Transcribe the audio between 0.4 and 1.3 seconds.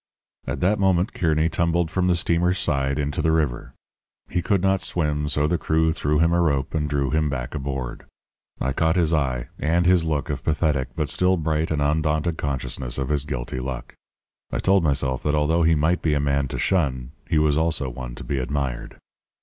"At that moment